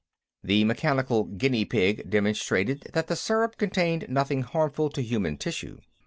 The 0.43 0.63
mechanical 0.63 1.25
guinea 1.25 1.63
pig 1.63 2.09
demonstrated 2.09 2.89
that 2.93 3.05
the 3.05 3.15
syrup 3.15 3.57
contained 3.57 4.09
nothing 4.09 4.41
harmful 4.41 4.89
to 4.89 5.01
human 5.03 5.37
tissue. 5.37 5.77